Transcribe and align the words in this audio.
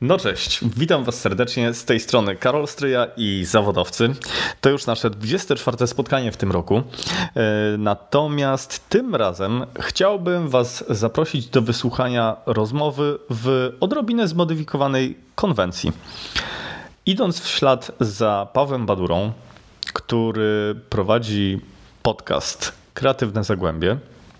No 0.00 0.18
cześć, 0.18 0.60
witam 0.76 1.04
Was 1.04 1.20
serdecznie 1.20 1.74
z 1.74 1.84
tej 1.84 2.00
strony 2.00 2.36
Karol 2.36 2.66
Stryja 2.66 3.06
i 3.16 3.44
zawodowcy. 3.44 4.08
To 4.60 4.70
już 4.70 4.86
nasze 4.86 5.10
24 5.10 5.86
spotkanie 5.86 6.32
w 6.32 6.36
tym 6.36 6.52
roku. 6.52 6.76
E, 6.76 6.82
natomiast 7.78 8.88
tym 8.88 9.14
razem 9.14 9.66
chciałbym 9.80 10.48
Was 10.48 10.84
zaprosić 10.88 11.46
do 11.46 11.62
wysłuchania 11.62 12.36
rozmowy 12.46 13.18
w 13.30 13.72
odrobinę 13.80 14.28
zmodyfikowanej 14.28 15.16
konwencji. 15.34 15.92
Idąc 17.06 17.40
w 17.40 17.48
ślad 17.48 17.90
za 18.00 18.48
Pawłem 18.52 18.86
Badurą, 18.86 19.32
który 19.92 20.80
prowadzi 20.90 21.60
podcast 22.02 22.72
Kreatywne 22.94 23.44
Zagłębie, 23.44 23.98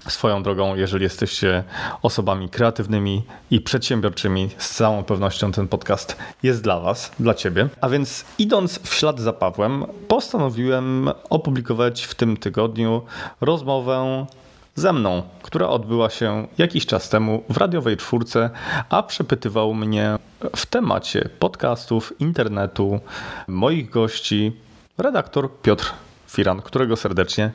Swoją 0.09 0.43
drogą, 0.43 0.77
jeżeli 0.77 1.04
jesteście 1.04 1.64
osobami 2.02 2.48
kreatywnymi 2.48 3.22
i 3.50 3.61
przedsiębiorczymi, 3.61 4.50
z 4.59 4.74
całą 4.74 5.04
pewnością 5.04 5.52
ten 5.52 5.68
podcast 5.68 6.16
jest 6.42 6.62
dla 6.62 6.80
Was, 6.80 7.10
dla 7.20 7.34
Ciebie. 7.34 7.69
A 7.80 7.88
więc 7.88 8.24
idąc 8.38 8.79
w 8.79 8.95
ślad 8.95 9.20
za 9.20 9.32
Pawłem, 9.32 9.84
postanowiłem 10.09 11.10
opublikować 11.30 12.05
w 12.05 12.15
tym 12.15 12.37
tygodniu 12.37 13.02
rozmowę 13.41 14.27
ze 14.74 14.92
mną, 14.92 15.23
która 15.42 15.68
odbyła 15.68 16.10
się 16.10 16.46
jakiś 16.59 16.87
czas 16.87 17.09
temu 17.09 17.43
w 17.48 17.56
radiowej 17.56 17.96
czwórce, 17.96 18.51
a 18.88 19.02
przepytywał 19.02 19.74
mnie 19.74 20.18
w 20.56 20.66
temacie 20.66 21.29
podcastów, 21.38 22.20
internetu, 22.20 23.01
moich 23.48 23.90
gości, 23.90 24.52
redaktor 24.98 25.60
Piotr 25.62 25.93
Firan, 26.28 26.62
którego 26.62 26.96
serdecznie 26.96 27.50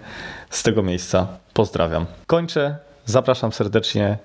z 0.50 0.63
tego 0.63 0.84
miejsca 0.84 1.27
pozdrawiam. 1.54 2.05
Kończę. 2.27 2.77
Zapraszam 3.05 3.52
serdecznie. 3.52 4.18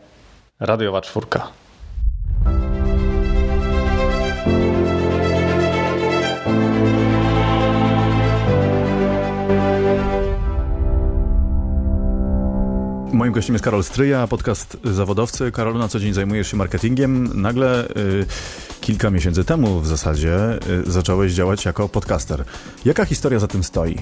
Radiowa 0.61 1.01
czwórka. 1.01 1.48
Moim 13.19 13.33
gościem 13.33 13.55
jest 13.55 13.65
Karol 13.65 13.85
Stryja, 13.85 14.27
podcast 14.27 14.77
zawodowcy. 14.85 15.52
Karol, 15.52 15.79
na 15.79 15.88
co 15.88 16.01
dzień 16.01 16.13
zajmujesz 16.13 16.51
się 16.51 16.57
marketingiem. 16.57 17.41
Nagle 17.43 17.88
y, 17.88 18.27
kilka 18.80 19.10
miesięcy 19.10 19.45
temu 19.45 19.80
w 19.80 19.87
zasadzie 19.87 20.59
y, 20.87 20.91
zacząłeś 20.91 21.33
działać 21.33 21.65
jako 21.65 21.88
podcaster. 21.88 22.45
Jaka 22.85 23.05
historia 23.05 23.38
za 23.38 23.47
tym 23.47 23.65
stoi? 23.65 23.97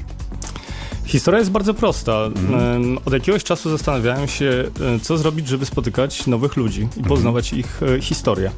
Historia 1.07 1.39
jest 1.39 1.51
bardzo 1.51 1.75
prosta. 1.75 2.25
Mhm. 2.25 2.99
Od 3.05 3.13
jakiegoś 3.13 3.45
czasu 3.45 3.71
zastanawiałem 3.71 4.29
się, 4.29 4.65
e, 4.97 5.01
co 5.01 5.19
zrobić, 5.19 5.49
żeby 5.49 5.67
spotykać 5.67 6.27
nowych 6.27 6.57
ludzi 6.57 6.81
i 6.81 6.85
mhm. 6.85 7.05
poznawać 7.05 7.53
ich 7.53 7.83
e, 7.83 8.01
historię. 8.01 8.51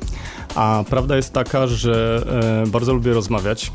A 0.55 0.85
prawda 0.91 1.17
jest 1.17 1.33
taka, 1.33 1.67
że 1.67 2.25
e, 2.65 2.71
bardzo 2.71 2.95
lubię 2.95 3.13
rozmawiać. 3.13 3.73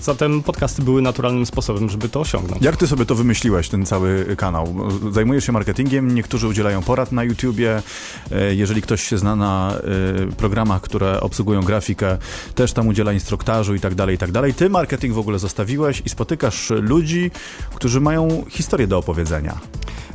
Zatem 0.00 0.42
podcasty 0.42 0.82
były 0.82 1.02
naturalnym 1.02 1.46
sposobem, 1.46 1.88
żeby 1.90 2.08
to 2.08 2.20
osiągnąć. 2.20 2.62
Jak 2.62 2.76
ty 2.76 2.86
sobie 2.86 3.06
to 3.06 3.14
wymyśliłeś, 3.14 3.68
ten 3.68 3.86
cały 3.86 4.36
kanał? 4.36 4.74
Zajmujesz 5.12 5.44
się 5.44 5.52
marketingiem, 5.52 6.14
niektórzy 6.14 6.48
udzielają 6.48 6.82
porad 6.82 7.12
na 7.12 7.24
YouTubie. 7.24 7.82
E, 8.30 8.54
jeżeli 8.54 8.82
ktoś 8.82 9.02
się 9.02 9.18
zna 9.18 9.36
na 9.36 9.74
e, 10.28 10.32
programach, 10.32 10.82
które 10.82 11.20
obsługują 11.20 11.62
grafikę, 11.62 12.18
też 12.54 12.72
tam 12.72 12.88
udziela 12.88 13.12
instruktażu 13.12 13.74
i 13.74 13.80
tak 13.80 13.94
dalej, 13.94 14.14
i 14.14 14.18
tak 14.18 14.32
dalej. 14.32 14.54
Ty 14.54 14.70
marketing 14.70 15.14
w 15.14 15.18
ogóle 15.18 15.38
zostawiłeś 15.38 16.02
i 16.06 16.08
spotykasz 16.08 16.70
ludzi, 16.70 17.30
którzy 17.74 18.00
mają 18.00 18.44
historię 18.50 18.86
do 18.86 18.98
opowiedzenia. 18.98 19.60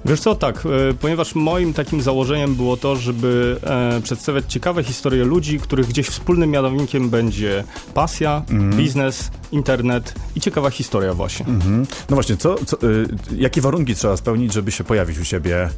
Wiesz 0.06 0.20
co, 0.20 0.36
tak, 0.36 0.66
e, 0.66 0.94
ponieważ 0.94 1.36
moim 1.36 1.74
takim 1.74 2.02
założeniem 2.02 2.56
było 2.56 2.78
to, 2.78 2.96
żeby 2.96 3.58
e, 3.64 4.02
przedstawiać 4.02 4.46
ciekawe 4.48 4.84
historie 4.84 5.24
ludzi, 5.24 5.60
których 5.60 5.88
gdzieś 5.88 6.08
wspólnym 6.08 6.50
mianownikiem 6.52 7.10
będzie 7.10 7.64
pasja, 7.94 8.42
mm. 8.50 8.78
biznes, 8.78 9.32
internet 9.52 10.14
i 10.36 10.42
ciekawa 10.42 10.70
historia 10.70 11.14
właśnie. 11.14 11.46
Mm 11.46 11.60
-hmm. 11.62 11.86
No 12.10 12.16
właśnie, 12.16 12.38
co, 12.38 12.56
co 12.66 12.78
y, 12.88 13.08
jakie 13.36 13.62
warunki 13.62 13.96
trzeba 13.96 14.18
spełnić, 14.18 14.54
żeby 14.54 14.72
się 14.72 14.84
pojawić 14.84 15.20
u 15.20 15.26
siebie 15.26 15.70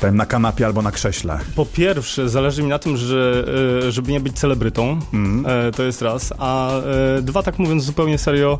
Powiem 0.00 0.16
na 0.16 0.26
kanapie 0.26 0.66
albo 0.66 0.82
na 0.82 0.92
krześle. 0.92 1.38
Po 1.54 1.66
pierwsze, 1.66 2.28
zależy 2.28 2.62
mi 2.62 2.68
na 2.68 2.78
tym, 2.78 2.96
że, 2.96 3.44
e, 3.86 3.92
żeby 3.92 4.12
nie 4.12 4.20
być 4.20 4.38
celebrytą, 4.38 5.00
mm. 5.12 5.44
to 5.76 5.82
jest 5.82 6.02
raz, 6.02 6.32
a 6.38 6.70
e, 6.78 7.22
dwa, 7.22 7.42
tak 7.42 7.58
mówiąc 7.58 7.84
zupełnie 7.84 8.18
serio, 8.18 8.58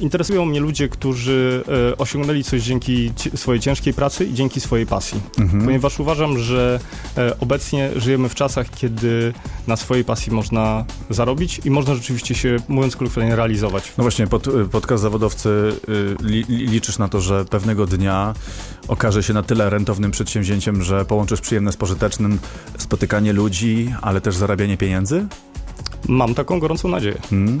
interesują 0.00 0.44
mnie 0.44 0.60
ludzie, 0.60 0.88
którzy 0.88 1.64
osiągnęli 1.98 2.44
coś 2.44 2.62
dzięki 2.62 3.12
swojej 3.34 3.60
ciężkiej 3.60 3.94
pracy 3.94 4.24
i 4.24 4.34
dzięki 4.34 4.60
swojej 4.60 4.86
pasji. 4.86 5.20
Mm 5.38 5.50
-hmm. 5.50 5.64
Ponieważ 5.64 6.00
uważam, 6.00 6.38
że 6.38 6.80
obecnie 7.40 7.90
żyjemy 7.96 8.28
w 8.28 8.34
czasach, 8.34 8.70
kiedy 8.70 9.32
na 9.66 9.76
swojej 9.76 10.04
pasji 10.04 10.32
można 10.32 10.84
zarobić 11.10 11.60
i 11.64 11.70
można 11.70 11.94
rzeczywiście 11.94 12.34
się, 12.34 12.56
mówiąc 12.68 12.96
kolokwialnie, 12.96 13.36
realizować. 13.36 13.92
No 13.98 14.04
właśnie, 14.04 14.26
pod, 14.26 14.46
podcast 14.70 15.02
zawodowcy 15.02 15.72
li, 16.22 16.44
liczysz 16.48 16.98
na 16.98 17.08
to, 17.08 17.20
że 17.20 17.44
pewnego 17.44 17.86
dnia 17.86 18.34
okaże 18.88 19.22
się 19.22 19.32
na 19.32 19.42
tyle 19.42 19.70
rentownym 19.70 20.10
przedsięwzięciem, 20.10 20.63
że 20.82 21.04
połączysz 21.04 21.40
przyjemne 21.40 21.72
z 21.72 21.76
pożytecznym, 21.76 22.38
spotykanie 22.78 23.32
ludzi, 23.32 23.94
ale 24.02 24.20
też 24.20 24.36
zarabianie 24.36 24.76
pieniędzy? 24.76 25.26
Mam 26.08 26.34
taką 26.34 26.60
gorącą 26.60 26.88
nadzieję. 26.88 27.18
Hmm. 27.30 27.60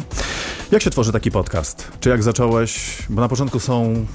Jak 0.72 0.82
się 0.82 0.90
tworzy 0.90 1.12
taki 1.12 1.30
podcast? 1.30 1.92
Czy 2.00 2.08
jak 2.08 2.22
zacząłeś, 2.22 2.98
bo 3.10 3.20
na 3.20 3.28
początku 3.28 3.60
są 3.60 4.06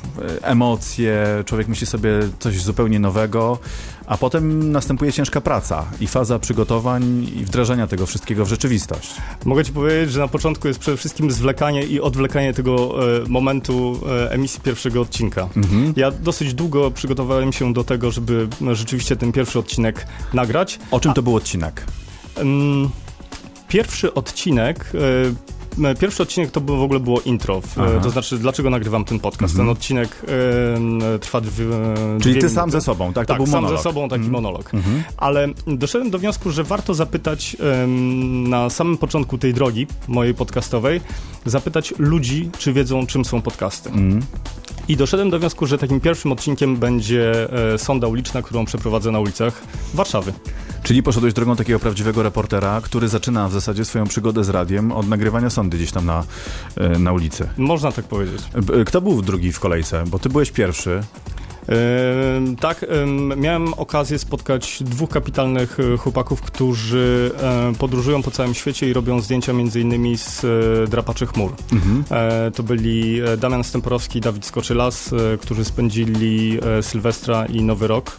e, 0.42 0.46
emocje, 0.46 1.26
człowiek 1.46 1.68
myśli 1.68 1.88
sobie 1.88 2.10
coś 2.40 2.62
zupełnie 2.62 3.00
nowego, 3.00 3.58
a 4.06 4.18
potem 4.18 4.72
następuje 4.72 5.14
ciężka 5.14 5.42
praca 5.42 5.86
i 6.02 6.08
faza 6.08 6.40
przygotowań 6.40 7.32
i 7.36 7.46
wdrażania 7.46 7.88
tego 7.88 8.06
wszystkiego 8.06 8.46
w 8.46 8.50
rzeczywistość. 8.50 9.16
Mogę 9.46 9.66
ci 9.66 9.72
powiedzieć, 9.72 10.12
że 10.12 10.20
na 10.20 10.28
początku 10.28 10.68
jest 10.68 10.80
przede 10.80 10.98
wszystkim 10.98 11.32
zwlekanie 11.32 11.84
i 11.84 12.02
odwlekanie 12.02 12.54
tego 12.54 13.06
e, 13.18 13.30
momentu 13.30 14.00
e, 14.08 14.32
emisji 14.32 14.62
pierwszego 14.62 15.02
odcinka. 15.02 15.50
Mhm. 15.56 15.94
Ja 15.96 16.12
dosyć 16.12 16.54
długo 16.54 16.92
przygotowałem 16.92 17.54
się 17.54 17.74
do 17.74 17.84
tego, 17.84 18.12
żeby 18.12 18.48
no, 18.62 18.76
rzeczywiście 18.76 19.16
ten 19.16 19.32
pierwszy 19.32 19.60
odcinek 19.60 20.08
nagrać. 20.34 20.80
O 20.92 21.00
czym 21.00 21.14
to 21.14 21.22
był 21.22 21.36
odcinek? 21.36 21.86
Mm, 22.36 22.90
pierwszy 23.68 24.14
odcinek 24.14 24.92
e, 24.96 25.59
Pierwszy 26.00 26.24
odcinek 26.24 26.52
to 26.52 26.62
w 26.62 26.82
ogóle 26.82 27.00
było 27.00 27.22
intro, 27.22 27.62
w, 27.62 27.76
to 28.04 28.10
znaczy 28.10 28.38
dlaczego 28.38 28.70
nagrywam 28.70 29.06
ten 29.06 29.20
podcast. 29.20 29.54
Mhm. 29.54 29.68
Ten 29.68 29.78
odcinek 29.78 30.26
e, 31.16 31.20
trwa 31.20 31.42
dwie, 31.42 31.66
Czyli 32.12 32.24
ty 32.24 32.30
minuty. 32.30 32.50
sam 32.50 32.72
ze 32.72 32.82
sobą, 32.82 33.14
tak? 33.14 33.28
To 33.28 33.34
tak, 33.34 33.48
sam 33.48 33.50
monolog. 33.50 33.78
ze 33.78 33.84
sobą 33.84 34.10
taki 34.10 34.26
mhm. 34.26 34.32
monolog. 34.32 34.74
Mhm. 34.74 35.04
Ale 35.18 35.48
doszedłem 35.68 36.12
do 36.12 36.20
wniosku, 36.20 36.52
że 36.52 36.64
warto 36.64 36.94
zapytać 36.94 37.58
e, 37.60 37.88
na 38.50 38.70
samym 38.70 38.98
początku 38.98 39.38
tej 39.38 39.54
drogi 39.54 39.88
mojej 40.08 40.34
podcastowej, 40.34 41.02
zapytać 41.46 41.94
ludzi, 41.98 42.50
czy 42.58 42.74
wiedzą, 42.74 43.08
czym 43.08 43.26
są 43.26 43.42
podcasty. 43.42 43.90
I 44.90 44.98
doszedłem 44.98 45.30
do 45.30 45.40
wniosku, 45.40 45.66
że 45.66 45.78
takim 45.78 46.00
pierwszym 46.00 46.32
odcinkiem 46.32 46.78
będzie 46.78 47.54
e, 47.74 47.78
sonda 47.78 48.08
uliczna, 48.08 48.42
którą 48.42 48.66
przeprowadzę 48.66 49.12
na 49.12 49.20
ulicach 49.20 49.62
Warszawy. 49.94 50.34
Czyli 50.84 51.04
poszedłeś 51.04 51.34
drogą 51.34 51.56
takiego 51.56 51.80
prawdziwego 51.80 52.24
reportera, 52.24 52.82
który 52.82 53.08
zaczyna 53.08 53.48
w 53.48 53.54
zasadzie 53.54 53.86
swoją 53.86 54.08
przygodę 54.08 54.44
z 54.44 54.50
radiem 54.50 54.92
od 54.92 55.08
nagrywania 55.08 55.50
sondy 55.50 55.78
gdzieś 55.78 55.92
tam 55.92 56.06
na, 56.06 56.24
e, 56.78 57.00
na 57.00 57.12
ulicy. 57.12 57.50
Można 57.58 57.92
tak 57.92 58.06
powiedzieć. 58.06 58.42
Kto 58.86 59.02
był 59.02 59.22
drugi 59.22 59.52
w 59.52 59.60
kolejce? 59.60 60.04
Bo 60.08 60.20
ty 60.20 60.30
byłeś 60.30 60.52
pierwszy. 60.52 61.04
Tak, 62.60 62.86
miałem 63.38 63.74
okazję 63.74 64.20
spotkać 64.20 64.84
dwóch 64.84 65.10
kapitalnych 65.10 65.78
e, 65.80 65.98
chłopaków, 65.98 66.42
którzy 66.42 67.32
podróżują 67.80 68.24
po 68.24 68.32
całym 68.32 68.54
świecie 68.54 68.90
i 68.90 68.94
robią 68.94 69.22
zdjęcia 69.22 69.54
między 69.54 69.82
innymi 69.82 70.18
z 70.18 70.44
e, 70.44 70.88
drapaczy 70.88 71.26
chmur. 71.26 71.52
Mhm. 71.74 72.04
E, 72.12 72.52
to 72.52 72.64
byli 72.64 73.22
Damian 73.38 73.64
Stęporowski 73.64 74.18
i 74.20 74.22
Dawid 74.22 74.46
Skoczylas, 74.46 75.10
którzy 75.42 75.66
spędzili 75.66 76.60
Sylwestra 76.82 77.46
i 77.46 77.64
Nowy 77.64 77.88
Rok 77.88 78.18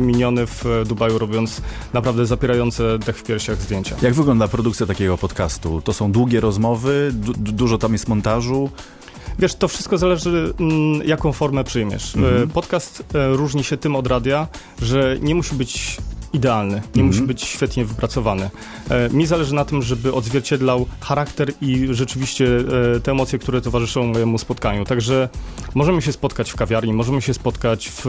miniony 0.00 0.46
w 0.46 0.64
Dubaju, 0.88 1.18
robiąc 1.18 1.62
naprawdę 1.92 2.26
zapierające 2.26 2.98
dech 2.98 3.16
w 3.16 3.22
piersiach 3.22 3.62
zdjęcia. 3.62 3.96
Jak 4.02 4.14
wygląda 4.14 4.48
produkcja 4.48 4.86
takiego 4.86 5.18
podcastu? 5.18 5.80
To 5.80 5.92
są 5.92 6.12
długie 6.12 6.40
rozmowy, 6.40 7.10
du 7.12 7.32
dużo 7.52 7.78
tam 7.78 7.92
jest 7.92 8.08
montażu? 8.08 8.70
Wiesz, 9.40 9.54
to 9.54 9.68
wszystko 9.68 9.98
zależy, 9.98 10.52
mm, 10.60 11.08
jaką 11.08 11.32
formę 11.32 11.64
przyjmiesz. 11.64 12.16
Mhm. 12.16 12.42
E, 12.42 12.46
podcast 12.46 13.04
e, 13.14 13.28
różni 13.28 13.64
się 13.64 13.76
tym 13.76 13.96
od 13.96 14.06
radia, 14.06 14.48
że 14.82 15.16
nie 15.20 15.34
musi 15.34 15.54
być 15.54 15.96
idealny, 16.32 16.74
nie 16.74 17.02
mhm. 17.02 17.06
musi 17.06 17.22
być 17.22 17.42
świetnie 17.42 17.84
wypracowany. 17.84 18.50
E, 18.90 19.10
mi 19.10 19.26
zależy 19.26 19.54
na 19.54 19.64
tym, 19.64 19.82
żeby 19.82 20.12
odzwierciedlał 20.12 20.86
charakter 21.00 21.52
i 21.60 21.88
rzeczywiście 21.90 22.46
te 23.02 23.10
emocje, 23.10 23.38
które 23.38 23.60
towarzyszą 23.60 24.06
mojemu 24.06 24.38
spotkaniu. 24.38 24.84
Także 24.84 25.28
możemy 25.74 26.02
się 26.02 26.12
spotkać 26.12 26.50
w 26.50 26.56
kawiarni, 26.56 26.92
możemy 26.92 27.22
się 27.22 27.34
spotkać 27.34 27.90
w 27.90 28.06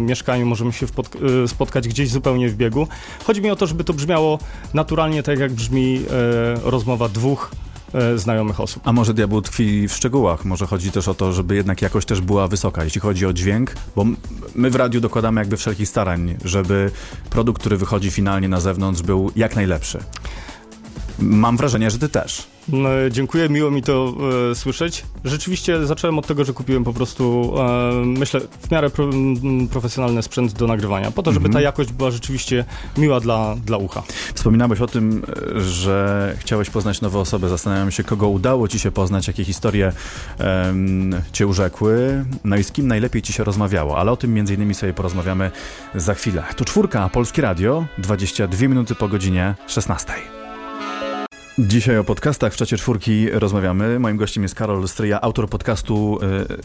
mieszkaniu, 0.00 0.46
możemy 0.46 0.72
się 0.72 0.86
spotkać 1.46 1.88
gdzieś 1.88 2.10
zupełnie 2.10 2.48
w 2.48 2.56
biegu. 2.56 2.88
Chodzi 3.24 3.42
mi 3.42 3.50
o 3.50 3.56
to, 3.56 3.66
żeby 3.66 3.84
to 3.84 3.92
brzmiało 3.92 4.38
naturalnie, 4.74 5.22
tak 5.22 5.38
jak 5.38 5.52
brzmi 5.52 6.02
rozmowa 6.64 7.08
dwóch 7.08 7.50
znajomych 8.16 8.60
osób. 8.60 8.82
A 8.84 8.92
może 8.92 9.14
diabeł 9.14 9.42
tkwi 9.42 9.88
w 9.88 9.92
szczegółach? 9.92 10.44
Może 10.44 10.66
chodzi 10.66 10.90
też 10.90 11.08
o 11.08 11.14
to, 11.14 11.32
żeby 11.32 11.54
jednak 11.56 11.82
jakość 11.82 12.08
też 12.08 12.20
była 12.20 12.48
wysoka, 12.48 12.84
jeśli 12.84 13.00
chodzi 13.00 13.26
o 13.26 13.32
dźwięk? 13.32 13.74
Bo 13.96 14.06
my 14.54 14.70
w 14.70 14.76
radiu 14.76 15.00
dokładamy 15.00 15.40
jakby 15.40 15.56
wszelkich 15.56 15.88
starań, 15.88 16.36
żeby 16.44 16.90
produkt, 17.30 17.60
który 17.60 17.76
wychodzi 17.76 18.10
finalnie 18.10 18.48
na 18.48 18.60
zewnątrz 18.60 19.02
był 19.02 19.32
jak 19.36 19.56
najlepszy. 19.56 19.98
Mam 21.18 21.56
wrażenie, 21.56 21.90
że 21.90 21.98
ty 21.98 22.08
też. 22.08 22.57
No, 22.68 22.88
dziękuję, 23.10 23.48
miło 23.48 23.70
mi 23.70 23.82
to 23.82 24.14
e, 24.50 24.54
słyszeć. 24.54 25.04
Rzeczywiście 25.24 25.86
zacząłem 25.86 26.18
od 26.18 26.26
tego, 26.26 26.44
że 26.44 26.52
kupiłem 26.52 26.84
po 26.84 26.92
prostu, 26.92 27.54
e, 27.58 27.92
myślę, 28.04 28.40
w 28.60 28.70
miarę 28.70 28.90
pro, 28.90 29.10
profesjonalny 29.70 30.22
sprzęt 30.22 30.52
do 30.52 30.66
nagrywania, 30.66 31.10
po 31.10 31.22
to, 31.22 31.32
żeby 31.32 31.48
ta 31.48 31.60
jakość 31.60 31.92
była 31.92 32.10
rzeczywiście 32.10 32.64
miła 32.96 33.20
dla, 33.20 33.56
dla 33.56 33.76
ucha. 33.76 34.02
Wspominałeś 34.34 34.80
o 34.80 34.86
tym, 34.86 35.22
że 35.56 36.36
chciałeś 36.38 36.70
poznać 36.70 37.00
nowe 37.00 37.18
osoby. 37.18 37.48
Zastanawiam 37.48 37.90
się, 37.90 38.04
kogo 38.04 38.28
udało 38.28 38.68
ci 38.68 38.78
się 38.78 38.90
poznać, 38.90 39.28
jakie 39.28 39.44
historie 39.44 39.92
em, 40.38 41.22
cię 41.32 41.46
urzekły, 41.46 42.24
no 42.44 42.56
i 42.56 42.64
z 42.64 42.72
kim 42.72 42.88
najlepiej 42.88 43.22
ci 43.22 43.32
się 43.32 43.44
rozmawiało. 43.44 43.98
Ale 43.98 44.12
o 44.12 44.16
tym 44.16 44.34
między 44.34 44.54
innymi 44.54 44.74
sobie 44.74 44.94
porozmawiamy 44.94 45.50
za 45.94 46.14
chwilę. 46.14 46.44
Tu 46.56 46.64
czwórka, 46.64 47.08
Polskie 47.08 47.42
Radio, 47.42 47.86
22 47.98 48.68
minuty 48.68 48.94
po 48.94 49.08
godzinie 49.08 49.54
16. 49.66 50.37
Dzisiaj 51.58 51.98
o 51.98 52.04
podcastach 52.04 52.52
w 52.54 52.56
czacie 52.56 52.76
czwórki 52.76 53.30
rozmawiamy. 53.30 53.98
Moim 53.98 54.16
gościem 54.16 54.42
jest 54.42 54.54
Karol 54.54 54.88
Stryja, 54.88 55.20
autor 55.20 55.48
podcastu 55.48 56.18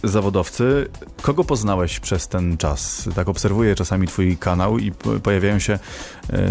y, 0.06 0.08
Zawodowcy. 0.08 0.88
Kogo 1.22 1.44
poznałeś 1.44 2.00
przez 2.00 2.28
ten 2.28 2.58
czas? 2.58 3.10
Tak 3.16 3.30
obserwuję 3.30 3.76
czasami 3.76 4.08
twój 4.08 4.38
kanał 4.38 4.78
i 4.80 4.92
po- 4.92 5.20
pojawiają 5.20 5.60
się 5.60 5.80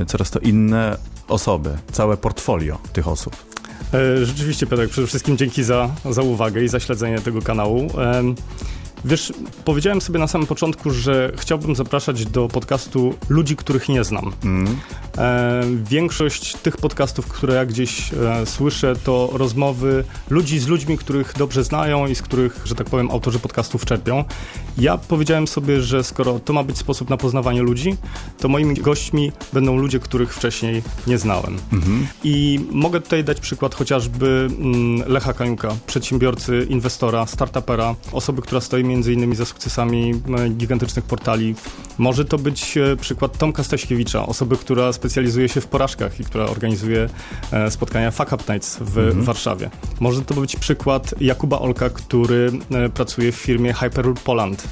y, 0.03 0.07
coraz 0.07 0.31
to 0.31 0.39
inne 0.39 0.97
osoby, 1.29 1.71
całe 1.93 2.17
portfolio 2.17 2.79
tych 2.93 3.09
osób. 3.09 3.37
E, 3.95 4.25
Rzeczywiście, 4.27 4.67
Piotrek, 4.67 4.91
przede 4.91 5.07
wszystkim 5.07 5.37
dzięki 5.37 5.63
za, 5.65 5.91
za 6.11 6.23
uwagę 6.23 6.63
i 6.65 6.69
za 6.69 6.81
śledzenie 6.81 7.21
tego 7.21 7.43
kanału. 7.43 7.91
Wiesz, 9.05 9.33
powiedziałem 9.65 10.01
sobie 10.01 10.19
na 10.19 10.27
samym 10.27 10.47
początku, 10.47 10.91
że 10.91 11.33
chciałbym 11.37 11.77
zapraszać 11.77 12.27
do 12.27 12.49
podcastu 12.49 13.15
ludzi, 13.29 13.57
których 13.57 13.89
nie 13.89 14.05
znam. 14.05 14.33
Mm. 14.45 14.77
E, 15.19 15.63
większość 15.85 16.57
tych 16.57 16.77
podcastów, 16.77 17.27
które 17.27 17.55
ja 17.55 17.67
gdzieś 17.67 18.13
e, 18.13 18.47
słyszę, 18.47 18.97
to 19.05 19.31
rozmowy 19.33 20.05
ludzi 20.31 20.59
z 20.59 20.67
ludźmi, 20.67 20.99
których 20.99 21.33
dobrze 21.39 21.65
znają 21.65 22.07
i 22.07 22.15
z 22.15 22.23
których, 22.23 22.61
że 22.65 22.75
tak 22.75 22.91
powiem, 22.91 23.11
autorzy 23.11 23.39
podcastów 23.39 23.85
czerpią. 23.85 24.25
Ja 24.79 24.99
powiedziałem 24.99 25.47
sobie, 25.47 25.81
że 25.81 26.05
skoro 26.05 26.39
to 26.39 26.53
ma 26.53 26.63
być 26.63 26.79
sposób 26.79 27.11
na 27.11 27.17
poznawanie 27.17 27.63
ludzi, 27.63 27.97
to 28.39 28.49
moimi 28.49 28.75
gośćmi 28.75 29.33
będą 29.53 29.77
ludzie, 29.77 29.99
których 29.99 30.35
wcześniej 30.35 30.83
nie 31.07 31.19
znałem. 31.19 31.59
Mhm. 31.73 32.07
I 32.25 32.61
mogę 32.71 33.01
tutaj 33.01 33.25
dać 33.25 33.41
przykład 33.41 33.75
chociażby 33.75 34.49
mm, 34.59 35.13
Lecha 35.13 35.33
Kaniuka, 35.33 35.75
przedsiębiorcy, 35.87 36.67
inwestora, 36.71 37.27
startupera, 37.27 37.95
osoby, 38.13 38.43
która 38.43 38.61
stoi 38.61 38.85
między 38.93 39.13
innymi 39.13 39.37
za 39.37 39.45
sukcesami 39.45 40.23
e, 40.39 40.49
gigantycznych 40.49 41.05
portali. 41.05 41.55
Może 41.99 42.25
to 42.25 42.39
być 42.39 42.77
e, 42.77 42.97
przykład 42.97 43.39
Tomka 43.39 43.65
Staśkiewicza, 43.65 44.27
osoby, 44.27 44.57
która 44.57 44.93
specjalizuje 44.93 45.49
się 45.49 45.61
w 45.61 45.67
porażkach 45.67 46.21
i 46.21 46.25
która 46.25 46.45
organizuje 46.45 47.09
e, 47.53 47.71
spotkania 47.71 48.11
Fuck 48.11 48.33
Up 48.33 48.53
Nights 48.53 48.79
w 48.81 49.25
Warszawie. 49.25 49.71
Może 50.01 50.23
to 50.23 50.35
być 50.35 50.57
przykład 50.57 51.15
Jakuba 51.21 51.59
Olka, 51.59 51.91
który 51.91 52.53
e, 52.71 52.89
pracuje 52.89 53.33
w 53.33 53.37
firmie 53.37 53.73
Hyperloop 53.73 54.21
Poland, 54.21 54.65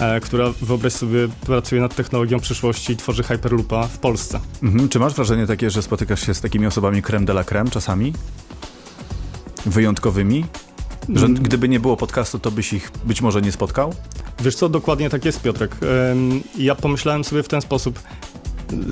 e, 0.00 0.20
która 0.20 0.52
wyobraź 0.62 0.92
sobie 0.92 1.28
pracuje 1.46 1.80
nad 1.80 1.94
technologią 1.94 2.40
przyszłości 2.40 2.92
i 2.92 2.96
tworzy 2.96 3.22
Hyperloopa 3.22 3.86
w 3.86 3.98
Polsce. 3.98 4.40
Mhm. 4.62 4.88
Czy 4.88 4.98
masz 4.98 5.14
wrażenie 5.14 5.46
takie, 5.46 5.70
że 5.70 5.82
spotykasz 5.82 6.26
się 6.26 6.34
z 6.34 6.40
takimi 6.40 6.66
osobami 6.66 7.02
creme 7.02 7.26
de 7.26 7.32
la 7.32 7.44
creme 7.44 7.70
czasami? 7.70 8.12
Wyjątkowymi? 9.66 10.44
Że 11.14 11.28
gdyby 11.28 11.68
nie 11.68 11.80
było 11.80 11.96
podcastu, 11.96 12.38
to 12.38 12.50
byś 12.50 12.72
ich 12.72 12.90
być 13.04 13.20
może 13.20 13.42
nie 13.42 13.52
spotkał? 13.52 13.94
Wiesz 14.40 14.54
co, 14.54 14.68
dokładnie 14.68 15.10
tak 15.10 15.24
jest, 15.24 15.42
Piotrek. 15.42 15.76
Ja 16.56 16.74
pomyślałem 16.74 17.24
sobie 17.24 17.42
w 17.42 17.48
ten 17.48 17.60
sposób, 17.60 18.00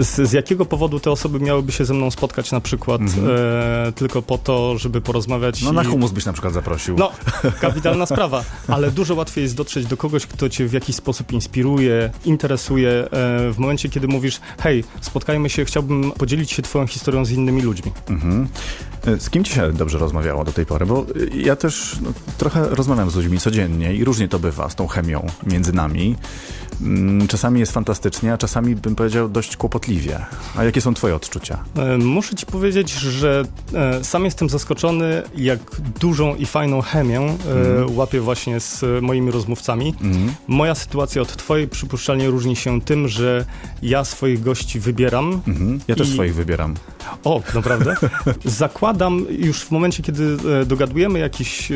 z, 0.00 0.28
z 0.28 0.32
jakiego 0.32 0.66
powodu 0.66 1.00
te 1.00 1.10
osoby 1.10 1.40
miałyby 1.40 1.72
się 1.72 1.84
ze 1.84 1.94
mną 1.94 2.10
spotkać 2.10 2.52
na 2.52 2.60
przykład 2.60 3.00
e, 3.02 3.92
tylko 3.92 4.22
po 4.22 4.38
to, 4.38 4.78
żeby 4.78 5.00
porozmawiać 5.00 5.62
No 5.62 5.72
na 5.72 5.82
i... 5.82 5.86
humus 5.86 6.10
byś 6.10 6.24
na 6.24 6.32
przykład 6.32 6.52
zaprosił. 6.54 6.96
No, 6.98 7.12
kapitalna 7.60 8.06
sprawa, 8.06 8.44
ale 8.68 8.90
dużo 8.90 9.14
łatwiej 9.14 9.42
jest 9.42 9.56
dotrzeć 9.56 9.86
do 9.86 9.96
kogoś, 9.96 10.26
kto 10.26 10.48
cię 10.48 10.66
w 10.66 10.72
jakiś 10.72 10.96
sposób 10.96 11.32
inspiruje, 11.32 12.10
interesuje. 12.24 12.90
E, 12.90 13.08
w 13.52 13.58
momencie, 13.58 13.88
kiedy 13.88 14.08
mówisz, 14.08 14.40
hej, 14.58 14.84
spotkajmy 15.00 15.50
się, 15.50 15.64
chciałbym 15.64 16.12
podzielić 16.12 16.50
się 16.52 16.62
twoją 16.62 16.86
historią 16.86 17.24
z 17.24 17.30
innymi 17.30 17.62
ludźmi. 17.62 17.92
Mhm. 18.08 18.48
Z 19.18 19.30
kim 19.30 19.44
ci 19.44 19.52
się 19.52 19.72
dobrze 19.72 19.98
rozmawiało 19.98 20.44
do 20.44 20.52
tej 20.52 20.66
pory? 20.66 20.86
Bo 20.86 21.06
ja 21.34 21.56
też 21.56 21.96
no, 22.02 22.12
trochę 22.38 22.68
rozmawiam 22.68 23.10
z 23.10 23.14
ludźmi 23.16 23.38
codziennie 23.38 23.94
i 23.94 24.04
różnie 24.04 24.28
to 24.28 24.38
bywa 24.38 24.70
z 24.70 24.74
tą 24.74 24.86
chemią 24.86 25.26
między 25.46 25.72
nami. 25.72 26.16
Mm, 26.80 27.28
Czasami 27.28 27.60
jest 27.60 27.72
fantastycznie, 27.72 28.32
a 28.32 28.38
czasami 28.38 28.76
bym 28.76 28.94
powiedział 28.96 29.28
dość 29.28 29.56
kłopotliwie. 29.56 29.65
A 30.56 30.64
jakie 30.64 30.80
są 30.80 30.94
twoje 30.94 31.14
odczucia? 31.14 31.64
E, 31.76 31.98
Muszę 31.98 32.34
ci 32.36 32.46
powiedzieć, 32.46 32.90
że 32.92 33.42
e, 33.74 34.04
sam 34.04 34.24
jestem 34.24 34.48
zaskoczony, 34.48 35.22
jak 35.36 35.58
dużą 36.00 36.34
i 36.34 36.46
fajną 36.46 36.80
chemię 36.82 37.20
e, 37.20 37.36
łapię 37.86 38.20
właśnie 38.20 38.60
z 38.60 38.84
moimi 39.02 39.30
rozmówcami. 39.30 39.94
Mhm. 40.02 40.34
Moja 40.46 40.74
sytuacja 40.74 41.22
od 41.22 41.36
twojej 41.36 41.68
przypuszczalnie 41.68 42.30
różni 42.30 42.56
się 42.56 42.80
tym, 42.80 43.08
że 43.08 43.44
ja 43.82 44.04
swoich 44.04 44.42
gości 44.42 44.80
wybieram. 44.80 45.40
Mhm. 45.48 45.80
Ja 45.88 45.94
też 45.96 46.08
I- 46.08 46.12
swoich 46.12 46.34
wybieram. 46.34 46.74
O, 47.24 47.42
naprawdę? 47.54 47.96
Zakładam 48.44 49.26
już 49.38 49.60
w 49.62 49.70
momencie, 49.70 50.02
kiedy 50.02 50.36
dogadujemy 50.66 51.18
jakiś, 51.18 51.72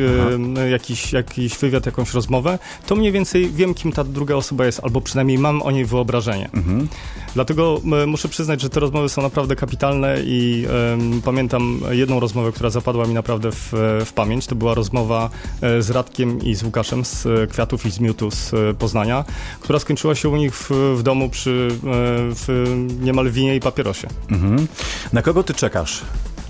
jakiś, 0.71 1.13
jakiś 1.13 1.57
wywiad, 1.57 1.85
jakąś 1.85 2.13
rozmowę, 2.13 2.59
to 2.85 2.95
mniej 2.95 3.11
więcej 3.11 3.49
wiem, 3.51 3.73
kim 3.73 3.91
ta 3.91 4.03
druga 4.03 4.35
osoba 4.35 4.65
jest, 4.65 4.79
albo 4.83 5.01
przynajmniej 5.01 5.37
mam 5.37 5.61
o 5.61 5.71
niej 5.71 5.85
wyobrażenie. 5.85 6.49
Mhm. 6.53 6.87
Dlatego 7.33 7.81
muszę 8.07 8.29
przyznać, 8.29 8.61
że 8.61 8.69
te 8.69 8.79
rozmowy 8.79 9.09
są 9.09 9.21
naprawdę 9.21 9.55
kapitalne 9.55 10.17
i 10.23 10.65
em, 10.93 11.21
pamiętam 11.21 11.81
jedną 11.89 12.19
rozmowę, 12.19 12.51
która 12.51 12.69
zapadła 12.69 13.05
mi 13.05 13.13
naprawdę 13.13 13.51
w, 13.51 13.73
w 14.05 14.13
pamięć. 14.13 14.47
To 14.47 14.55
była 14.55 14.73
rozmowa 14.73 15.29
e, 15.61 15.81
z 15.81 15.89
Radkiem 15.89 16.41
i 16.41 16.55
z 16.55 16.63
Łukaszem 16.63 17.05
z 17.05 17.25
e, 17.25 17.47
Kwiatów 17.47 17.85
i 17.85 17.91
z 17.91 17.99
Miutu 17.99 18.31
z 18.31 18.53
e, 18.53 18.73
Poznania, 18.73 19.25
która 19.61 19.79
skończyła 19.79 20.15
się 20.15 20.29
u 20.29 20.35
nich 20.35 20.55
w, 20.55 20.71
w 20.97 21.03
domu 21.03 21.29
przy 21.29 21.67
w 21.83 22.75
niemal 23.01 23.31
winie 23.31 23.55
i 23.55 23.59
papierosie. 23.59 24.07
Mhm. 24.31 24.67
Na 25.13 25.21
kogo 25.21 25.43
ty 25.43 25.53
czekasz 25.53 26.01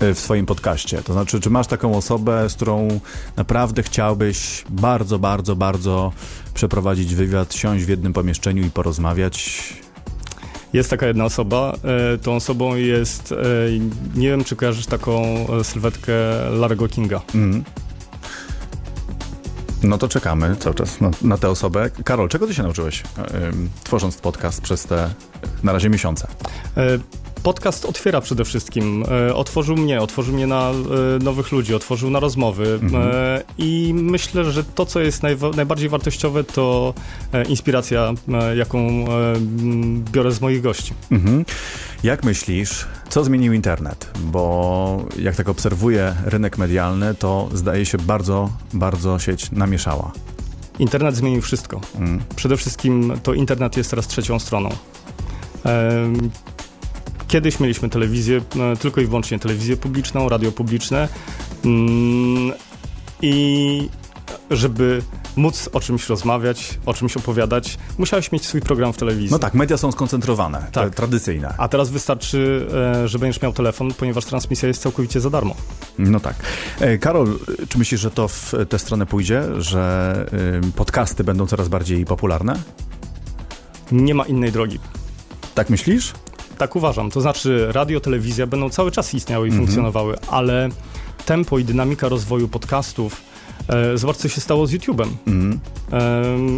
y, 0.02 0.14
w 0.14 0.20
swoim 0.20 0.46
podcaście? 0.46 1.02
To 1.02 1.12
znaczy, 1.12 1.40
czy 1.40 1.50
masz 1.50 1.66
taką 1.66 1.96
osobę, 1.96 2.50
z 2.50 2.54
którą 2.54 3.00
naprawdę 3.36 3.82
chciałbyś 3.82 4.64
bardzo, 4.70 5.18
bardzo, 5.18 5.56
bardzo 5.56 6.12
przeprowadzić 6.54 7.14
wywiad, 7.14 7.54
siąść 7.54 7.84
w 7.84 7.88
jednym 7.88 8.12
pomieszczeniu 8.12 8.66
i 8.66 8.70
porozmawiać? 8.70 9.62
Jest 10.72 10.90
taka 10.90 11.06
jedna 11.06 11.24
osoba. 11.24 11.72
E, 12.14 12.18
tą 12.18 12.36
osobą 12.36 12.76
jest, 12.76 13.32
e, 13.32 13.36
nie 14.14 14.28
wiem 14.28 14.44
czy 14.44 14.56
kojarzysz 14.56 14.86
taką 14.86 15.22
e, 15.60 15.64
sylwetkę 15.64 16.12
Larego 16.50 16.88
Kinga. 16.88 17.20
Mhm. 17.34 17.64
No 19.82 19.98
to 19.98 20.08
czekamy 20.08 20.56
cały 20.56 20.74
czas 20.74 21.00
na, 21.00 21.10
na 21.22 21.38
tę 21.38 21.48
osobę. 21.48 21.90
Karol, 22.04 22.28
czego 22.28 22.46
ty 22.46 22.54
się 22.54 22.62
nauczyłeś, 22.62 23.00
y, 23.00 23.36
ym, 23.36 23.70
tworząc 23.84 24.16
podcast 24.16 24.60
przez 24.60 24.84
te 24.84 25.10
na 25.62 25.72
razie 25.72 25.90
miesiące? 25.90 26.28
Podcast 27.42 27.84
otwiera 27.84 28.20
przede 28.20 28.44
wszystkim. 28.44 29.04
E, 29.28 29.34
Otworzył 29.34 29.76
mnie, 29.76 30.00
otworzył 30.00 30.34
mnie 30.34 30.46
na 30.46 30.70
e, 30.70 30.74
nowych 31.24 31.52
ludzi, 31.52 31.74
otworzył 31.74 32.10
na 32.10 32.20
rozmowy. 32.20 32.80
E, 32.94 33.42
I 33.58 33.94
myślę, 33.94 34.44
że 34.52 34.64
to, 34.64 34.86
co 34.86 35.00
jest 35.00 35.22
najwa- 35.22 35.56
najbardziej 35.56 35.88
wartościowe, 35.88 36.44
to 36.44 36.94
inspiracja, 37.48 38.12
jaką 38.56 39.04
biorę 40.12 40.32
z 40.32 40.40
moich 40.40 40.62
gości. 40.62 40.94
Mhm. 41.10 41.44
Jak 42.02 42.24
myślisz, 42.24 42.86
co 43.08 43.24
zmienił 43.24 43.52
internet? 43.52 44.10
Bo 44.24 45.04
jak 45.18 45.36
tak 45.36 45.48
obserwuję 45.48 46.14
rynek 46.24 46.58
medialny, 46.58 47.14
to 47.14 47.48
zdaje 47.54 47.86
się 47.86 47.98
bardzo, 47.98 48.48
bardzo 48.72 49.18
sieć 49.18 49.50
namieszała. 49.50 50.12
Internet 50.78 51.16
zmienił 51.16 51.42
wszystko. 51.42 51.80
Mm. 51.98 52.20
Przede 52.36 52.56
wszystkim 52.56 53.12
to 53.22 53.34
internet 53.34 53.76
jest 53.76 53.90
teraz 53.90 54.06
trzecią 54.06 54.38
stroną. 54.38 54.68
Kiedyś 57.32 57.60
mieliśmy 57.60 57.88
telewizję, 57.88 58.40
e, 58.72 58.76
tylko 58.76 59.00
i 59.00 59.06
wyłącznie 59.06 59.38
telewizję 59.38 59.76
publiczną, 59.76 60.28
radio 60.28 60.52
publiczne 60.52 61.08
mm, 61.64 62.52
i 63.22 63.88
żeby 64.50 65.02
móc 65.36 65.68
o 65.72 65.80
czymś 65.80 66.08
rozmawiać, 66.08 66.78
o 66.86 66.94
czymś 66.94 67.16
opowiadać, 67.16 67.78
musiałeś 67.98 68.32
mieć 68.32 68.46
swój 68.46 68.60
program 68.60 68.92
w 68.92 68.96
telewizji. 68.96 69.30
No 69.30 69.38
tak, 69.38 69.54
media 69.54 69.76
są 69.76 69.92
skoncentrowane, 69.92 70.66
Tak. 70.72 70.94
tradycyjne. 70.94 71.54
A 71.58 71.68
teraz 71.68 71.90
wystarczy, 71.90 72.66
e, 73.04 73.08
że 73.08 73.18
będziesz 73.18 73.42
miał 73.42 73.52
telefon, 73.52 73.94
ponieważ 73.94 74.24
transmisja 74.24 74.68
jest 74.68 74.82
całkowicie 74.82 75.20
za 75.20 75.30
darmo. 75.30 75.54
No 75.98 76.20
tak. 76.20 76.34
E, 76.80 76.98
Karol, 76.98 77.38
czy 77.68 77.78
myślisz, 77.78 78.00
że 78.00 78.10
to 78.10 78.28
w 78.28 78.52
tę 78.68 78.78
stronę 78.78 79.06
pójdzie, 79.06 79.42
że 79.58 80.26
podcasty 80.76 81.24
będą 81.24 81.46
coraz 81.46 81.68
bardziej 81.68 82.04
popularne? 82.04 82.56
Nie 83.92 84.14
ma 84.14 84.24
innej 84.24 84.52
drogi. 84.52 84.78
Tak 85.54 85.70
myślisz? 85.70 86.12
Tak 86.58 86.76
uważam. 86.76 87.10
To 87.10 87.20
znaczy, 87.20 87.66
radio, 87.70 88.00
telewizja 88.00 88.46
będą 88.46 88.70
cały 88.70 88.90
czas 88.90 89.14
istniały 89.14 89.46
i 89.46 89.50
Mhm. 89.50 89.64
funkcjonowały, 89.66 90.16
ale 90.30 90.68
tempo 91.26 91.58
i 91.58 91.64
dynamika 91.64 92.08
rozwoju 92.08 92.48
podcastów, 92.48 93.20
e, 93.68 93.98
zobacz, 93.98 94.16
co 94.16 94.28
się 94.28 94.40
stało 94.40 94.66
z 94.66 94.72
YouTube'em. 94.72 95.06
Mhm. 95.26 95.60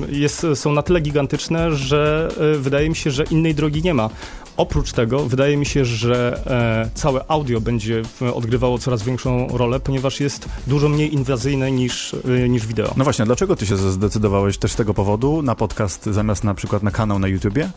Jest, 0.08 0.46
są 0.54 0.72
na 0.72 0.82
tyle 0.82 1.00
gigantyczne, 1.00 1.74
że 1.74 2.28
e, 2.54 2.58
wydaje 2.58 2.88
mi 2.88 2.96
się, 2.96 3.10
że 3.10 3.24
innej 3.24 3.54
drogi 3.54 3.82
nie 3.82 3.94
ma. 3.94 4.10
Oprócz 4.56 4.92
tego 4.92 5.24
wydaje 5.24 5.56
mi 5.56 5.66
się, 5.66 5.84
że 5.84 6.40
e, 6.46 6.90
całe 6.94 7.24
audio 7.28 7.60
będzie 7.60 8.02
odgrywało 8.34 8.78
coraz 8.78 9.02
większą 9.02 9.48
rolę, 9.48 9.80
ponieważ 9.80 10.20
jest 10.20 10.48
dużo 10.66 10.88
mniej 10.88 11.14
inwazyjne 11.14 11.72
niż, 11.72 12.14
e, 12.44 12.48
niż 12.48 12.66
wideo. 12.66 12.94
No 12.96 13.04
właśnie, 13.04 13.24
dlaczego 13.24 13.56
ty 13.56 13.66
się 13.66 13.76
zdecydowałeś 13.76 14.58
też 14.58 14.72
z 14.72 14.76
tego 14.76 14.94
powodu 14.94 15.42
na 15.42 15.54
podcast 15.54 16.06
zamiast 16.06 16.44
na 16.44 16.54
przykład 16.54 16.82
na 16.82 16.90
kanał 16.90 17.18
na 17.18 17.28
YouTubie? 17.28 17.70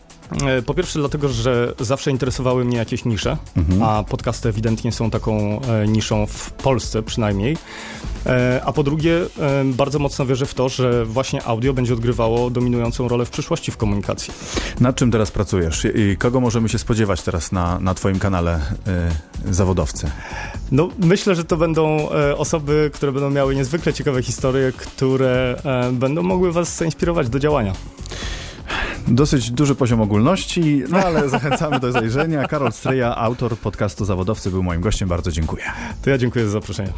Po 0.66 0.74
pierwsze 0.74 0.98
dlatego, 0.98 1.28
że 1.28 1.74
zawsze 1.80 2.10
interesowały 2.10 2.64
mnie 2.64 2.76
jakieś 2.76 3.04
nisze, 3.04 3.36
mhm. 3.56 3.82
a 3.82 4.02
podcasty 4.02 4.48
ewidentnie 4.48 4.92
są 4.92 5.10
taką 5.10 5.60
niszą 5.86 6.26
w 6.26 6.50
Polsce 6.50 7.02
przynajmniej. 7.02 7.56
A 8.64 8.72
po 8.72 8.82
drugie, 8.82 9.20
bardzo 9.64 9.98
mocno 9.98 10.26
wierzę 10.26 10.46
w 10.46 10.54
to, 10.54 10.68
że 10.68 11.04
właśnie 11.04 11.44
audio 11.48 11.72
będzie 11.72 11.94
odgrywało 11.94 12.50
dominującą 12.50 13.08
rolę 13.08 13.24
w 13.24 13.30
przyszłości 13.30 13.70
w 13.70 13.76
komunikacji. 13.76 14.34
Nad 14.80 14.96
czym 14.96 15.10
teraz 15.10 15.30
pracujesz 15.30 15.86
i 15.94 16.16
kogo 16.16 16.40
możemy 16.40 16.68
się 16.68 16.78
spodziewać 16.78 17.22
teraz 17.22 17.52
na, 17.52 17.78
na 17.80 17.94
Twoim 17.94 18.18
kanale 18.18 18.60
y, 19.48 19.52
zawodowcy? 19.52 20.10
No, 20.72 20.88
myślę, 20.98 21.34
że 21.34 21.44
to 21.44 21.56
będą 21.56 22.08
osoby, 22.36 22.90
które 22.94 23.12
będą 23.12 23.30
miały 23.30 23.54
niezwykle 23.54 23.92
ciekawe 23.92 24.22
historie, 24.22 24.72
które 24.72 25.62
będą 25.92 26.22
mogły 26.22 26.52
Was 26.52 26.76
zainspirować 26.76 27.28
do 27.28 27.38
działania. 27.38 27.72
Dosyć 29.08 29.50
duży 29.50 29.74
poziom 29.74 30.00
ogólności, 30.00 30.82
no 30.88 30.98
ale 30.98 31.28
zachęcamy 31.38 31.80
do 31.80 31.92
zajrzenia. 31.92 32.48
Karol 32.48 32.72
Stryja, 32.72 33.16
autor 33.16 33.56
podcastu 33.58 34.04
Zawodowcy, 34.04 34.50
był 34.50 34.62
moim 34.62 34.80
gościem. 34.80 35.08
Bardzo 35.08 35.30
dziękuję. 35.30 35.64
To 36.02 36.10
ja 36.10 36.18
dziękuję 36.18 36.44
za 36.44 36.50
zaproszenie. 36.50 36.92